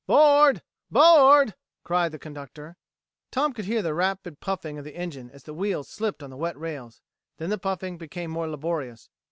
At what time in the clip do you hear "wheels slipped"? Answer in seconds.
5.53-6.23